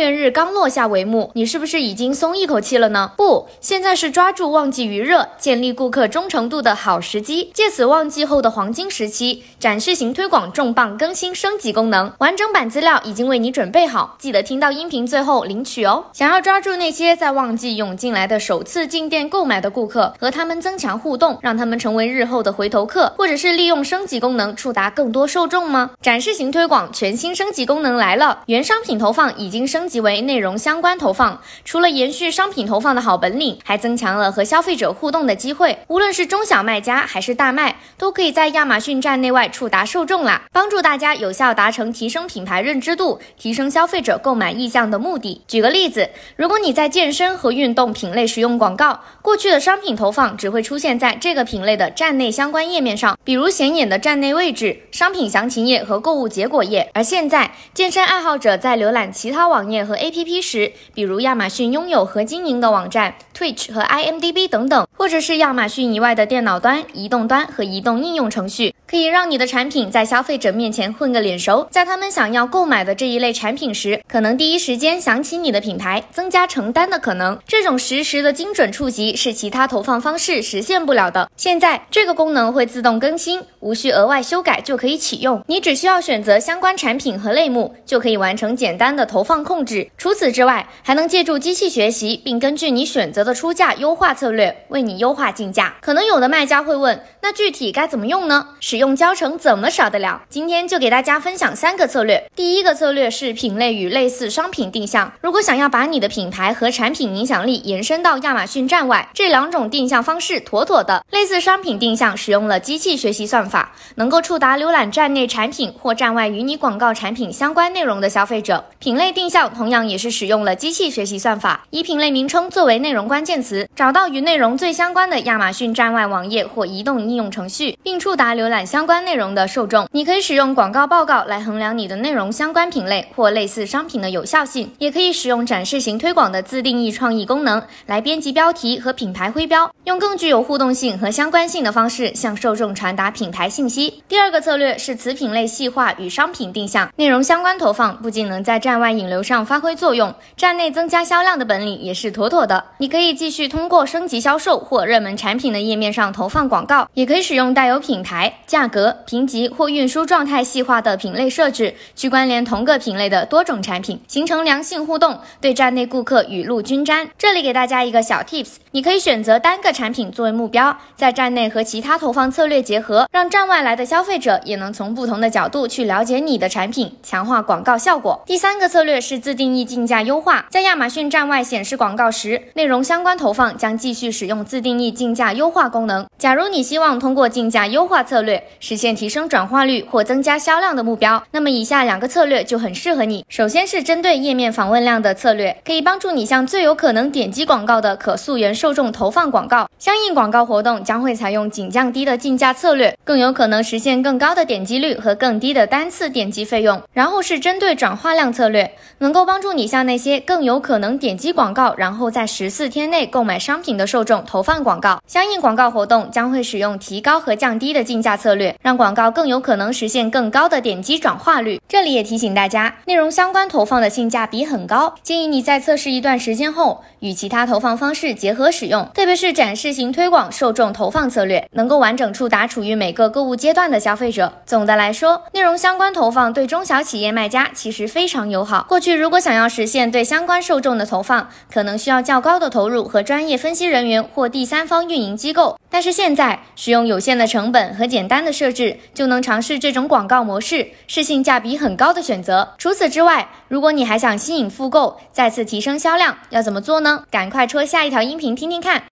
[0.00, 3.12] 会员日刚落下帷幕，你是不是已经松一口气了呢？
[3.18, 7.50] 不，现在是抓住旺季余热、建立顾客忠诚度的好时机。
[7.52, 16.06] 借此旺季后的黄金时期，展示型推广重磅更新升级功能，完整版资料已经为你准备好，记得听到音频最后领取哦。
[16.14, 25.90] 想要抓住那些在旺季涌进来的首次进店购买的顾客，和他们增强互动，让他们成为日后的回头客，或者是利用升级功能触达更多受众吗？
[26.00, 31.42] 展示型推广全新升级功能来了，原商品投放已经升级为内容相关投放。
[31.64, 35.80] 除了延续商品投放的好本领，还增强了和消费者互动的机会。
[35.88, 45.42] 无论是中小卖家还是大卖，都可以在亚马逊站内外触达受众啦，帮助大家有效达成提升品牌认知度、提升消费者购买意向的目的。
[45.48, 56.88] 举个例子，如果你在健身和运动品类使用广告，过去的商品投放只会出现在这个品类的站内相关页面上，比如显眼的站内位置、商品详情页和购物结果页。
[56.94, 68.74] 而现在，健身爱好者在浏览其他网页和 APP 时，比如亚马逊拥有和经营的网站 Twitch 和 IMDB 等等，或者是亚马逊以外的电脑端、移动端和移动应用程序。
[68.90, 77.38] 可以让你的产品在消费者面前混个脸熟，在他们想要购买的这一类产品时，可能第一时间想起你的品牌，增加成单的可能。
[77.46, 81.30] 这种实时的精准触及是其他投放方式实现不了的。
[81.36, 84.60] 现在这个功能会自动更新，无需额外修改。
[84.64, 85.42] 就可以启用。
[85.46, 89.90] 你只需要选择相关产品和类目，就可以完成简单的投放控制。
[89.98, 95.76] 除此之外，还能借助机器学习，并根据你选择的出价优化策略，为你优化竞价。
[95.80, 98.48] 可能有的卖家会问，那具体该怎么用呢？
[98.60, 100.22] 使用教程怎么少得了？
[100.30, 102.30] 今天就给大家分享三个策略。
[102.34, 105.12] 第一个策略是品类与类似商品定向。
[105.20, 111.04] 如果想要把你的品牌和产品影响力延伸到亚马逊站外，这两种定向方式妥妥的。
[111.10, 118.64] 类似商品定向使用了机器学习算法，能够触达浏览站内产品或站外与你广告产品相关内容的消费者。
[118.78, 129.10] 品类定向同样也是使用了机器学习算法，以品类名称作为内容关键词，找到与内容最相关的亚马逊站外网页或移动应用程序，并触达浏览相关内。
[129.20, 144.02] 容的受众，你可以使用广告报告来衡量你的内容相关品类或类似商品的有效性，也可以使用展示型推广的自定义创意功能来编辑标题和品牌徽标，用更具有互动性和相关性的方式向受众传达品牌信息。
[144.08, 152.64] 第二个策略是此品类细化与商品定向，内容相关投放不仅能在站外引流上发挥作用，站内增加销量的本领也是妥妥的。
[152.78, 158.94] 你可以继续通过升级销售或热门产品的页面上投放广告，也可以使用带有品牌、价价格。
[159.06, 167.08] 评级或运输状态细化的品类设置，去关联同个品类的多种产品，形成良性互动，对站内顾客雨露均沾。
[167.16, 178.22] 这里给大家一个小 tips，你可以选择单个产品作为目标，在站内和其他投放策略结合，让站外来的消费者也能从不同的角度去了解你的产品，强化广告效果。
[178.26, 186.06] 第三个策略是自定义竞价优化，在亚马逊站外显示广告时，内容相关投放将继续使用自定义竞价优化功能。
[186.18, 188.90] 假如你希望通过竞价优化策略实现。
[189.00, 193.24] 提升转化率或增加销量的目标，那么以下两个策略就很适合你。
[193.28, 199.66] 首先是针对页面访问量的策略，可以帮助你向最有可能点击广告的可溯源受众投放广告。
[199.78, 206.82] 相应广告活动将会采用仅降低的竞价策略，更有可能实现更高的点击率和更低的单次点击费用。
[206.92, 215.00] 然后是针对转化量策略，能够帮助你向那些更有可能点击广告，然后在十四天内购买商品的受众投放广告。
[215.06, 221.60] 相应广告活动将会使用提高和降低的竞价策略，让广广告更有可能实现更高的点击转化率。
[221.68, 228.90] 这里也提醒大家，内容相关投放的性价比很高，建议你在测试一段时间后，与其他投放方式结合使用。
[228.92, 234.32] 特别是展示型推广受众投放策略，能够完整触达处于每个购物阶段的消费者。
[234.44, 238.66] 总的来说，内容相关投放对中小企业卖家其实非常友好。
[238.68, 245.59] 过去如果想要实现对相关受众的投放，可能需要较高的投入和专业分析人员或第三方运营机构。
[245.70, 248.76] 但是现在，使用有限的成本和简单的设置。
[248.92, 252.54] 就能尝试这种广告模式，是性价比很高的选择。
[252.58, 257.04] 除此之外，如果你还想吸引复购，再次提升销量，要怎么做呢？
[257.10, 258.82] 赶快戳下一条音频听听看。